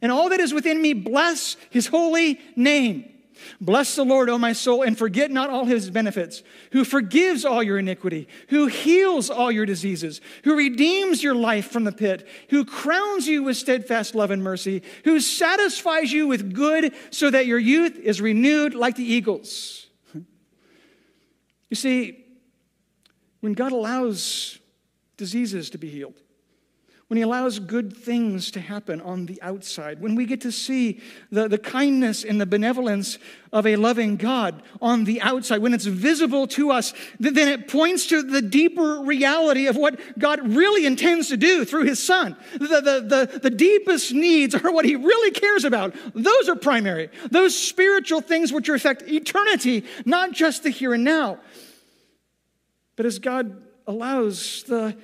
[0.00, 3.11] and all that is within me, bless his holy name.
[3.60, 7.62] Bless the Lord, O my soul, and forget not all his benefits, who forgives all
[7.62, 12.64] your iniquity, who heals all your diseases, who redeems your life from the pit, who
[12.64, 17.58] crowns you with steadfast love and mercy, who satisfies you with good so that your
[17.58, 19.86] youth is renewed like the eagles.
[21.68, 22.24] You see,
[23.40, 24.58] when God allows
[25.16, 26.21] diseases to be healed,
[27.12, 31.02] when He allows good things to happen on the outside, when we get to see
[31.30, 33.18] the, the kindness and the benevolence
[33.52, 38.06] of a loving God on the outside, when it's visible to us, then it points
[38.06, 42.34] to the deeper reality of what God really intends to do through His Son.
[42.52, 45.94] The, the, the, the deepest needs are what He really cares about.
[46.14, 47.10] Those are primary.
[47.30, 51.40] Those spiritual things which affect eternity, not just the here and now.
[52.96, 54.96] But as God allows the,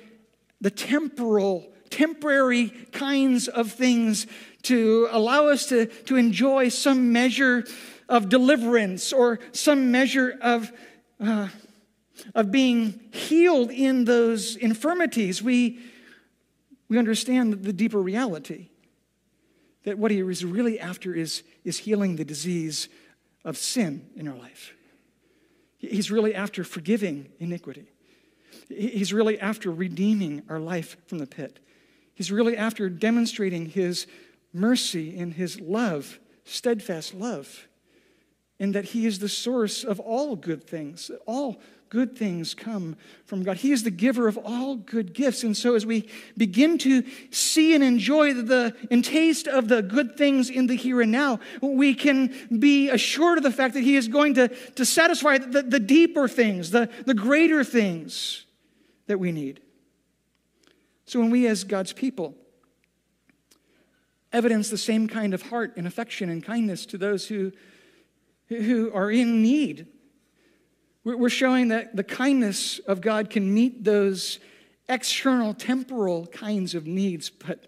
[0.59, 4.27] the temporal temporary kinds of things
[4.63, 7.65] to allow us to, to enjoy some measure
[8.07, 10.71] of deliverance or some measure of,
[11.19, 11.47] uh,
[12.35, 15.79] of being healed in those infirmities, we,
[16.89, 18.69] we understand the deeper reality
[19.83, 22.89] that what he is really after is, is healing the disease
[23.45, 24.73] of sin in our life.
[25.77, 27.89] He's really after forgiving iniquity.
[28.67, 31.59] He's really after redeeming our life from the pit.
[32.19, 34.05] He's really after demonstrating his
[34.51, 37.69] mercy and his love, steadfast love,
[38.59, 41.09] and that he is the source of all good things.
[41.25, 43.55] All good things come from God.
[43.55, 45.43] He is the giver of all good gifts.
[45.43, 50.17] And so, as we begin to see and enjoy the and taste of the good
[50.17, 53.95] things in the here and now, we can be assured of the fact that He
[53.95, 58.43] is going to, to satisfy the, the deeper things, the, the greater things
[59.07, 59.61] that we need.
[61.09, 62.35] So when we, as God's people,
[64.31, 67.51] evidence the same kind of heart and affection and kindness to those who,
[68.47, 69.87] who are in need,
[71.03, 74.37] we're showing that the kindness of God can meet those
[74.87, 77.65] external, temporal kinds of needs, but,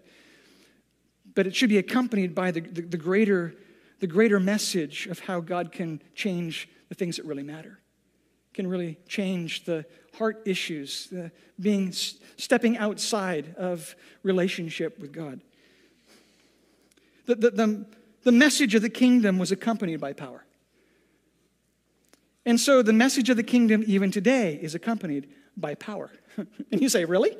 [1.34, 3.56] but it should be accompanied by the, the, the, greater,
[3.98, 7.80] the greater message of how God can change the things that really matter,
[8.54, 9.84] can really change the
[10.18, 15.40] heart issues, the being stepping outside of relationship with God.
[17.26, 17.86] The, the, the,
[18.24, 20.44] the message of the kingdom was accompanied by power.
[22.44, 26.10] And so the message of the kingdom, even today, is accompanied by power.
[26.36, 27.36] and you say, Really?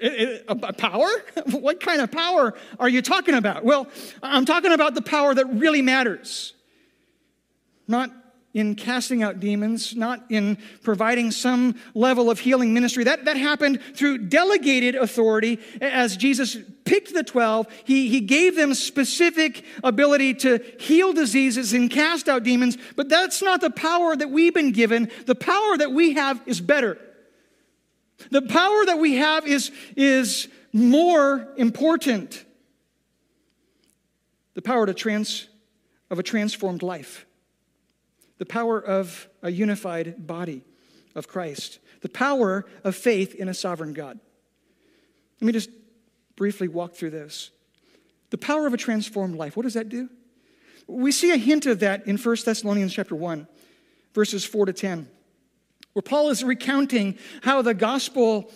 [0.00, 1.08] Eh, eh, a power?
[1.50, 3.64] What kind of power are you talking about?
[3.64, 3.86] Well,
[4.22, 6.54] I'm talking about the power that really matters.
[7.86, 8.10] Not
[8.56, 13.04] in casting out demons, not in providing some level of healing ministry.
[13.04, 15.60] That, that happened through delegated authority.
[15.78, 21.90] As Jesus picked the 12, he, he gave them specific ability to heal diseases and
[21.90, 25.10] cast out demons, but that's not the power that we've been given.
[25.26, 26.96] The power that we have is better.
[28.30, 32.42] The power that we have is, is more important.
[34.54, 35.46] The power to trans,
[36.08, 37.25] of a transformed life
[38.38, 40.62] the power of a unified body
[41.14, 44.18] of Christ, the power of faith in a sovereign God.
[45.40, 45.70] Let me just
[46.36, 47.50] briefly walk through this.
[48.30, 50.08] The power of a transformed life, what does that do?
[50.86, 53.48] We see a hint of that in 1 Thessalonians chapter 1,
[54.14, 55.08] verses 4 to 10,
[55.94, 58.50] where Paul is recounting how the gospel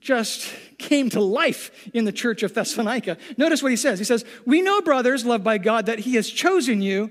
[0.00, 3.18] just came to life in the church of Thessalonica.
[3.36, 3.98] Notice what he says.
[3.98, 7.10] He says, We know, brothers, loved by God, that he has chosen you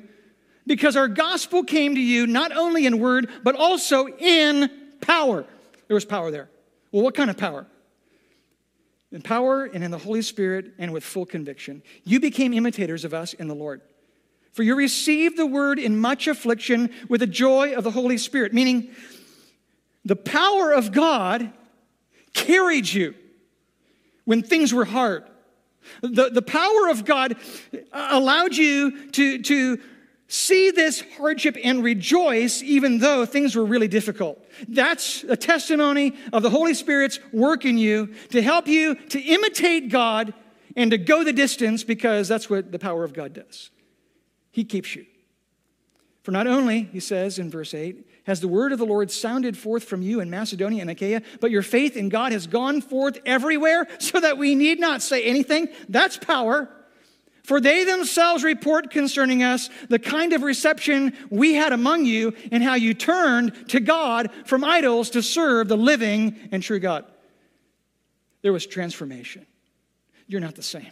[0.65, 4.69] because our gospel came to you not only in word, but also in
[5.01, 5.45] power.
[5.87, 6.49] There was power there.
[6.91, 7.65] Well, what kind of power?
[9.11, 11.83] In power and in the Holy Spirit and with full conviction.
[12.05, 13.81] You became imitators of us in the Lord.
[14.53, 18.53] For you received the word in much affliction with the joy of the Holy Spirit,
[18.53, 18.91] meaning
[20.03, 21.51] the power of God
[22.33, 23.15] carried you
[24.25, 25.23] when things were hard.
[26.01, 27.35] The, the power of God
[27.91, 29.79] allowed you to, to
[30.31, 34.41] see this hardship and rejoice even though things were really difficult.
[34.69, 39.89] That's a testimony of the Holy Spirit's work in you to help you to imitate
[39.89, 40.33] God
[40.77, 43.71] and to go the distance because that's what the power of God does.
[44.51, 45.05] He keeps you.
[46.23, 49.57] For not only, he says in verse 8, has the word of the Lord sounded
[49.57, 53.19] forth from you in Macedonia and Achaia, but your faith in God has gone forth
[53.25, 55.67] everywhere so that we need not say anything.
[55.89, 56.69] That's power.
[57.43, 62.63] For they themselves report concerning us the kind of reception we had among you and
[62.63, 67.05] how you turned to God from idols to serve the living and true God.
[68.41, 69.45] There was transformation.
[70.27, 70.91] You're not the same.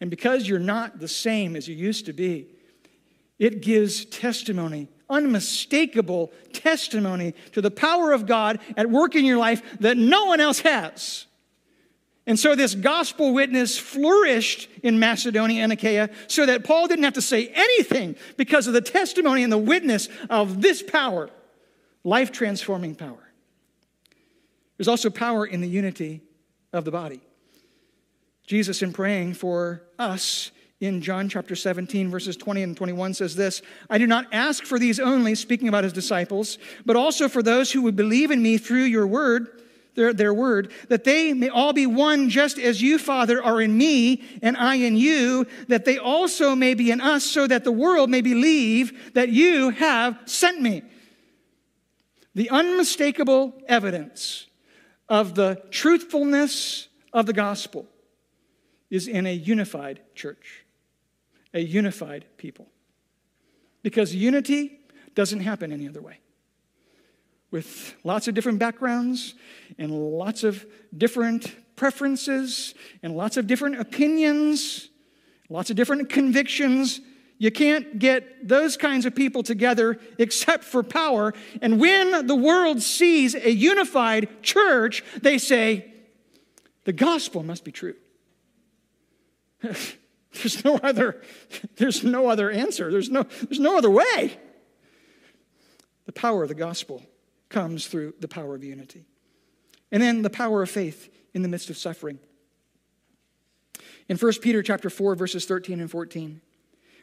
[0.00, 2.46] And because you're not the same as you used to be,
[3.38, 9.62] it gives testimony, unmistakable testimony to the power of God at work in your life
[9.80, 11.26] that no one else has.
[12.28, 17.14] And so this gospel witness flourished in Macedonia and Achaia so that Paul didn't have
[17.14, 21.30] to say anything because of the testimony and the witness of this power,
[22.04, 23.32] life transforming power.
[24.76, 26.20] There's also power in the unity
[26.70, 27.22] of the body.
[28.46, 30.50] Jesus, in praying for us
[30.80, 34.78] in John chapter 17, verses 20 and 21, says this I do not ask for
[34.78, 38.58] these only, speaking about his disciples, but also for those who would believe in me
[38.58, 39.62] through your word,
[39.98, 43.76] their, their word, that they may all be one, just as you, Father, are in
[43.76, 47.72] me and I in you, that they also may be in us, so that the
[47.72, 50.82] world may believe that you have sent me.
[52.36, 54.46] The unmistakable evidence
[55.08, 57.86] of the truthfulness of the gospel
[58.90, 60.64] is in a unified church,
[61.52, 62.68] a unified people.
[63.82, 64.78] Because unity
[65.16, 66.20] doesn't happen any other way.
[67.50, 69.34] With lots of different backgrounds
[69.78, 74.90] and lots of different preferences and lots of different opinions,
[75.48, 77.00] lots of different convictions,
[77.38, 81.32] you can't get those kinds of people together except for power.
[81.62, 85.92] And when the world sees a unified church, they say,
[86.84, 87.94] the gospel must be true.
[89.62, 91.22] there's no other,
[91.76, 92.90] there's no other answer.
[92.90, 94.36] There's no, there's no other way.
[96.06, 97.02] The power of the gospel
[97.48, 99.06] comes through the power of unity.
[99.90, 102.18] And then the power of faith in the midst of suffering.
[104.08, 106.40] In 1 Peter chapter 4, verses 13 and 14,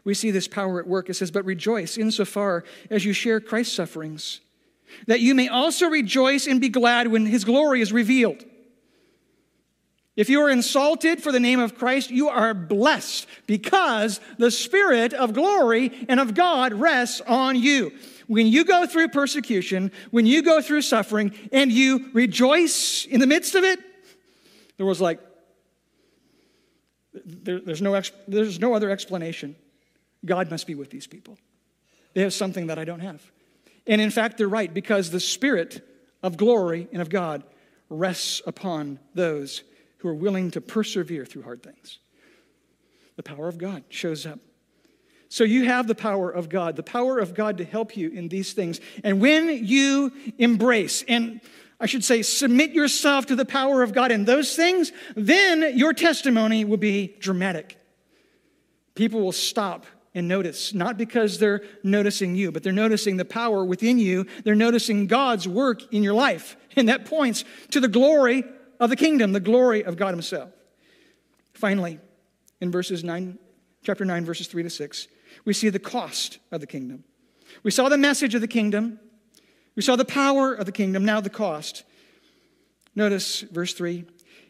[0.03, 1.09] we see this power at work.
[1.09, 4.41] It says, But rejoice insofar as you share Christ's sufferings,
[5.07, 8.43] that you may also rejoice and be glad when his glory is revealed.
[10.15, 15.13] If you are insulted for the name of Christ, you are blessed because the Spirit
[15.13, 17.91] of glory and of God rests on you.
[18.28, 23.28] When you go through persecution, when you go through suffering, and you rejoice in the
[23.28, 23.80] midst of it,
[24.78, 25.19] there was like,
[27.26, 29.55] there, there's, no, there's no other explanation.
[30.26, 31.38] God must be with these people.
[32.13, 33.21] They have something that I don't have.
[33.88, 35.88] And in fact, they're right because the Spirit
[36.23, 37.43] of glory and of God
[37.89, 39.63] rests upon those
[39.99, 41.99] who are willing to persevere through hard things.
[43.15, 44.39] The power of God shows up.
[45.36, 48.29] So you have the power of God, the power of God to help you in
[48.29, 48.79] these things.
[49.03, 51.41] And when you embrace, and
[51.77, 55.91] I should say, submit yourself to the power of God in those things, then your
[55.91, 57.77] testimony will be dramatic.
[58.95, 63.65] People will stop and notice, not because they're noticing you, but they're noticing the power
[63.65, 64.27] within you.
[64.45, 66.55] They're noticing God's work in your life.
[66.77, 68.45] And that points to the glory
[68.79, 70.49] of the kingdom, the glory of God Himself.
[71.53, 71.99] Finally,
[72.61, 73.38] in verses 9,
[73.83, 75.09] chapter 9, verses 3 to 6,
[75.45, 77.03] we see the cost of the kingdom.
[77.63, 78.99] We saw the message of the kingdom,
[79.75, 81.83] we saw the power of the kingdom, now the cost.
[82.95, 84.05] Notice verse 3.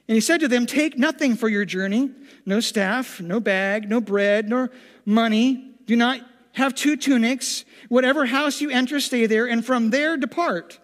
[0.07, 2.11] And he said to them, Take nothing for your journey
[2.45, 4.69] no staff, no bag, no bread, nor
[5.03, 5.71] money.
[5.85, 6.21] Do not
[6.53, 7.65] have two tunics.
[7.89, 10.79] Whatever house you enter, stay there, and from there depart.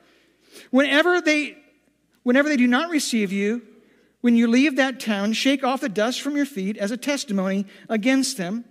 [0.72, 1.58] Whenever they
[2.24, 3.64] Whenever they do not receive you,
[4.22, 7.66] when you leave that town, shake off the dust from your feet as a testimony
[7.90, 8.66] against them.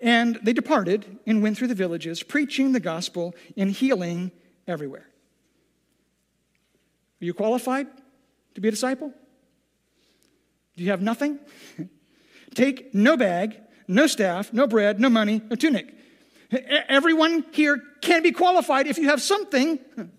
[0.00, 4.32] And they departed and went through the villages, preaching the gospel and healing
[4.66, 5.06] everywhere.
[7.20, 7.86] Are you qualified
[8.54, 9.12] to be a disciple?
[10.76, 11.38] Do you have nothing?
[12.54, 15.94] Take no bag, no staff, no bread, no money, no tunic.
[16.50, 19.78] Everyone here can be qualified if you have something.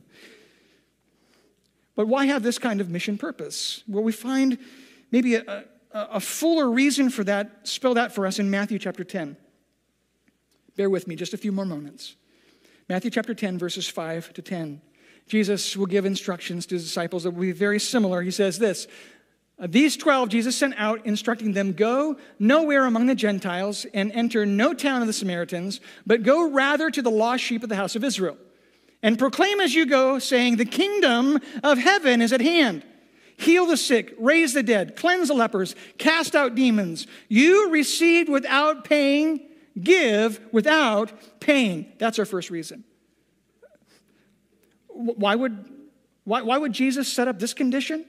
[1.94, 3.84] But why have this kind of mission purpose?
[3.88, 4.58] Well, we find
[5.12, 9.04] maybe a, a, a fuller reason for that spelled out for us in Matthew chapter
[9.04, 9.36] 10.
[10.76, 12.16] Bear with me just a few more moments.
[12.90, 14.82] Matthew chapter 10, verses 5 to 10.
[15.28, 18.22] Jesus will give instructions to his disciples that will be very similar.
[18.22, 18.88] He says this
[19.60, 24.46] uh, These 12 Jesus sent out, instructing them, Go nowhere among the Gentiles and enter
[24.46, 27.96] no town of the Samaritans, but go rather to the lost sheep of the house
[27.96, 28.38] of Israel.
[29.04, 32.84] And proclaim as you go, saying, The kingdom of heaven is at hand.
[33.38, 37.08] Heal the sick, raise the dead, cleanse the lepers, cast out demons.
[37.28, 39.40] You received without paying,
[39.80, 41.92] give without paying.
[41.98, 42.84] That's our first reason.
[44.88, 45.66] Why would,
[46.24, 48.06] why, why would Jesus set up this condition?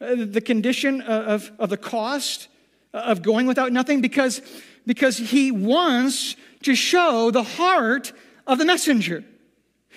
[0.00, 2.48] Uh, the condition of, of the cost
[2.92, 4.00] of going without nothing?
[4.00, 4.42] Because,
[4.86, 8.12] because he wants to show the heart
[8.46, 9.24] of the messenger.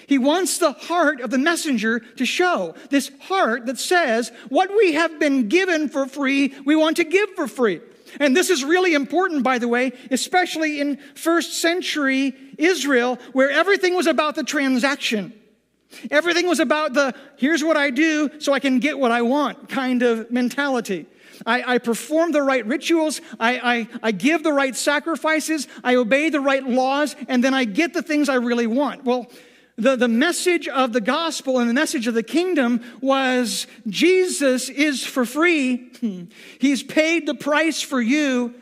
[0.07, 4.93] He wants the heart of the messenger to show this heart that says, What we
[4.93, 7.81] have been given for free, we want to give for free.
[8.19, 13.95] And this is really important, by the way, especially in first century Israel, where everything
[13.95, 15.33] was about the transaction.
[16.11, 19.69] Everything was about the here's what I do so I can get what I want
[19.69, 21.07] kind of mentality.
[21.45, 26.29] I, I perform the right rituals, I, I, I give the right sacrifices, I obey
[26.29, 29.05] the right laws, and then I get the things I really want.
[29.05, 29.27] Well,
[29.79, 35.05] The, the message of the gospel and the message of the kingdom was Jesus is
[35.05, 35.89] for free.
[36.59, 38.55] He's paid the price for you.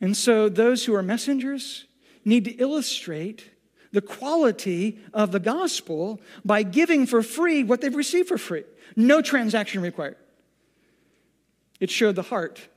[0.00, 1.86] And so those who are messengers
[2.24, 3.50] need to illustrate
[3.90, 8.62] the quality of the gospel by giving for free what they've received for free.
[8.94, 10.16] No transaction required.
[11.80, 12.68] It showed the heart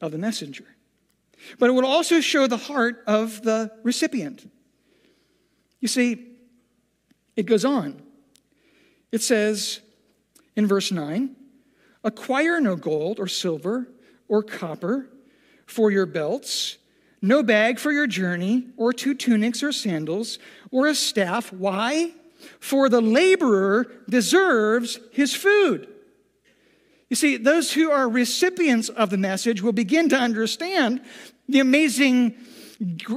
[0.00, 0.64] of the messenger.
[1.60, 4.50] But it would also show the heart of the recipient.
[5.78, 6.29] You see,
[7.36, 8.02] it goes on.
[9.12, 9.80] It says
[10.56, 11.36] in verse 9
[12.02, 13.88] Acquire no gold or silver
[14.28, 15.08] or copper
[15.66, 16.78] for your belts,
[17.20, 20.38] no bag for your journey, or two tunics or sandals,
[20.70, 21.52] or a staff.
[21.52, 22.12] Why?
[22.58, 25.88] For the laborer deserves his food.
[27.10, 31.02] You see, those who are recipients of the message will begin to understand
[31.48, 32.36] the amazing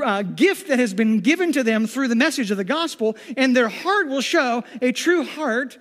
[0.04, 3.56] uh, gift that has been given to them through the message of the gospel, and
[3.56, 5.78] their heart will show a true heart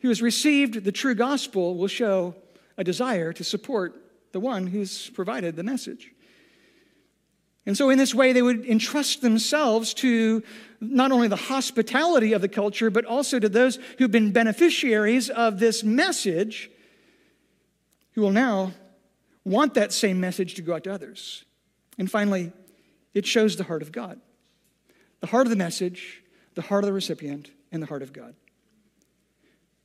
[0.00, 2.34] who has received the true gospel will show
[2.76, 3.94] a desire to support
[4.32, 6.10] the one who's provided the message.
[7.64, 10.42] And so, in this way, they would entrust themselves to
[10.80, 15.60] not only the hospitality of the culture, but also to those who've been beneficiaries of
[15.60, 16.70] this message,
[18.12, 18.72] who will now
[19.44, 21.44] want that same message to go out to others.
[21.98, 22.52] And finally,
[23.14, 24.20] it shows the heart of God
[25.20, 26.24] the heart of the message,
[26.56, 28.34] the heart of the recipient, and the heart of God.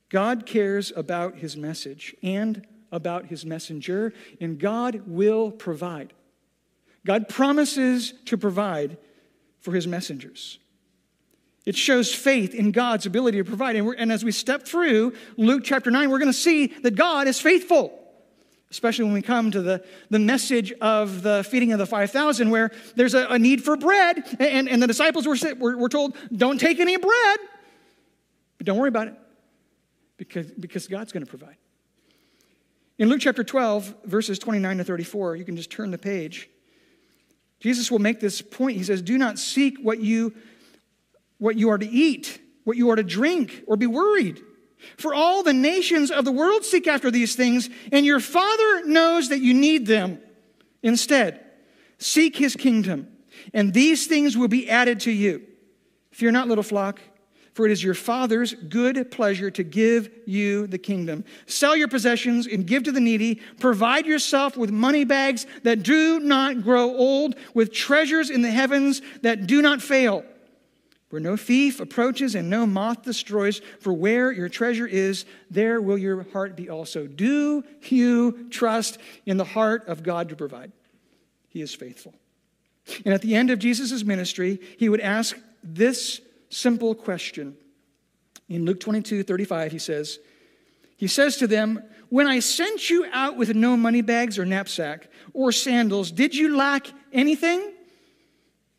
[0.08, 6.12] God cares about his message and about his messenger, and God will provide.
[7.06, 8.98] God promises to provide
[9.60, 10.58] for his messengers.
[11.64, 13.76] It shows faith in God's ability to provide.
[13.76, 17.28] And, and as we step through Luke chapter 9, we're going to see that God
[17.28, 18.07] is faithful
[18.70, 22.70] especially when we come to the, the message of the feeding of the 5,000, where
[22.96, 26.58] there's a, a, need for bread, and, and the disciples were, were, were told, Don't
[26.58, 27.38] take any bread,
[28.58, 29.14] but don't worry about it,
[30.16, 31.56] because, because God's going to provide.
[32.98, 36.50] In Luke chapter 12, verses 29 to 34, you can just turn the page.
[37.60, 38.76] Jesus will make this point.
[38.76, 40.34] He says, Do not seek what you,
[41.38, 44.40] what you are to eat, what you are to drink, or be worried.
[44.96, 49.28] For all the nations of the world seek after these things, and your Father knows
[49.28, 50.20] that you need them.
[50.82, 51.44] Instead,
[51.98, 53.08] seek his kingdom,
[53.52, 55.42] and these things will be added to you.
[56.10, 57.00] Fear not, little flock,
[57.54, 61.24] for it is your Father's good pleasure to give you the kingdom.
[61.46, 63.40] Sell your possessions and give to the needy.
[63.58, 69.02] Provide yourself with money bags that do not grow old, with treasures in the heavens
[69.22, 70.24] that do not fail
[71.10, 75.96] where no thief approaches and no moth destroys, for where your treasure is, there will
[75.96, 77.06] your heart be also.
[77.06, 80.72] Do you trust in the heart of God to provide?
[81.48, 82.14] He is faithful.
[83.04, 87.56] And at the end of Jesus' ministry, he would ask this simple question.
[88.48, 90.18] In Luke 22 35, he says,
[90.96, 95.08] He says to them, When I sent you out with no money bags or knapsack
[95.32, 97.72] or sandals, did you lack anything?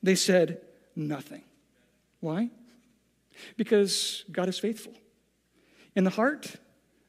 [0.02, 0.62] They said,
[0.96, 1.44] Nothing.
[2.20, 2.50] Why?
[3.58, 4.94] Because God is faithful.
[5.96, 6.56] In the heart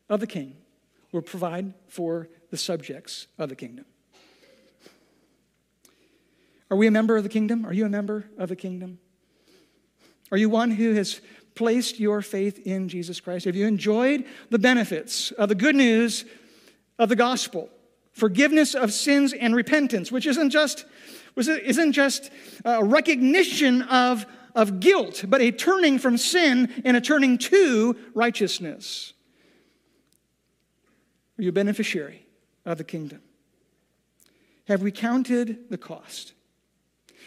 [0.08, 0.56] of the king
[1.12, 3.84] will provide for the subjects of the kingdom.
[6.70, 7.66] Are we a member of the kingdom?
[7.66, 9.00] Are you a member of the kingdom?
[10.30, 11.20] Are you one who has
[11.56, 13.44] placed your faith in Jesus Christ?
[13.46, 16.24] Have you enjoyed the benefits of the good news
[16.98, 17.68] of the gospel?
[18.12, 20.84] Forgiveness of sins and repentance, which isn't just,
[21.36, 22.30] isn't just
[22.64, 29.12] a recognition of of guilt, but a turning from sin and a turning to righteousness.
[31.38, 32.26] Are you a beneficiary
[32.64, 33.22] of the kingdom?
[34.68, 36.34] Have we counted the cost?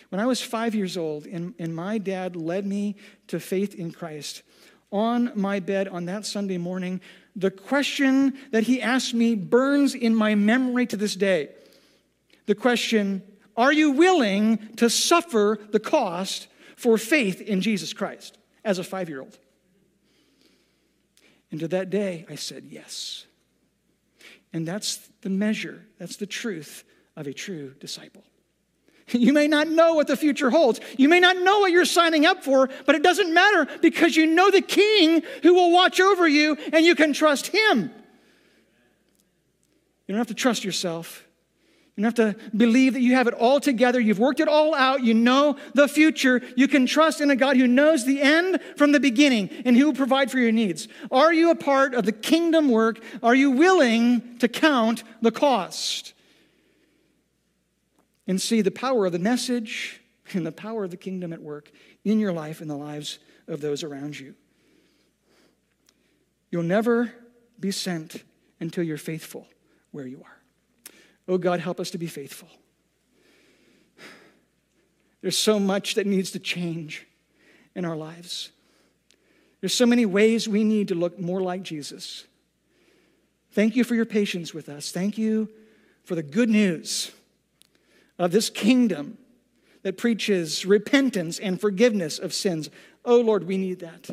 [0.09, 2.95] When I was five years old and, and my dad led me
[3.27, 4.43] to faith in Christ,
[4.91, 7.01] on my bed on that Sunday morning,
[7.35, 11.49] the question that he asked me burns in my memory to this day.
[12.45, 13.23] The question,
[13.57, 19.09] Are you willing to suffer the cost for faith in Jesus Christ as a five
[19.09, 19.37] year old.
[21.51, 23.25] And to that day, I said yes.
[24.51, 26.83] And that's the measure, that's the truth
[27.15, 28.23] of a true disciple.
[29.09, 30.79] You may not know what the future holds.
[30.97, 34.25] You may not know what you're signing up for, but it doesn't matter because you
[34.25, 37.91] know the king who will watch over you and you can trust him.
[40.07, 41.27] You don't have to trust yourself.
[41.95, 43.99] You don't have to believe that you have it all together.
[43.99, 45.03] You've worked it all out.
[45.03, 46.41] You know the future.
[46.55, 49.85] You can trust in a God who knows the end from the beginning and who
[49.85, 50.87] will provide for your needs.
[51.11, 52.99] Are you a part of the kingdom work?
[53.21, 56.13] Are you willing to count the cost?
[58.25, 61.69] And see the power of the message and the power of the kingdom at work
[62.03, 64.33] in your life and the lives of those around you.
[66.49, 67.13] You'll never
[67.59, 68.23] be sent
[68.59, 69.47] until you're faithful
[69.91, 70.42] where you are.
[71.27, 72.49] Oh God, help us to be faithful.
[75.21, 77.07] There's so much that needs to change
[77.75, 78.51] in our lives.
[79.61, 82.25] There's so many ways we need to look more like Jesus.
[83.51, 84.91] Thank you for your patience with us.
[84.91, 85.49] Thank you
[86.03, 87.11] for the good news
[88.19, 89.17] of this kingdom
[89.83, 92.69] that preaches repentance and forgiveness of sins.
[93.05, 94.09] Oh Lord, we need that.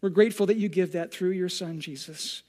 [0.00, 2.42] We're grateful that you give that through your Son, Jesus.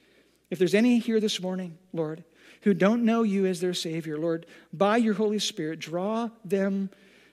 [0.49, 2.23] If there's any here this morning, Lord,
[2.61, 6.89] who don't know you as their Savior, Lord, by your Holy Spirit, draw them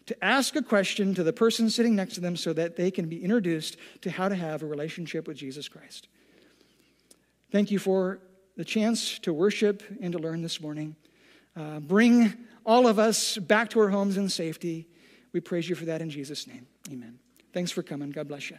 [0.07, 3.09] to ask a question to the person sitting next to them so that they can
[3.09, 6.09] be introduced to how to have a relationship with Jesus Christ.
[7.51, 8.20] Thank you for
[8.57, 10.97] the chance to worship and to learn this morning.
[11.57, 12.33] Uh, bring
[12.64, 14.87] all of us back to our homes in safety.
[15.33, 16.66] We praise you for that in Jesus' name.
[16.91, 17.18] Amen.
[17.53, 18.11] Thanks for coming.
[18.11, 18.59] God bless you.